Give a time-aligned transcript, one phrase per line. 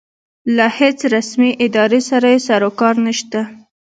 [0.55, 3.39] له هېڅ رسمې ادارې سره یې سروکار نشته.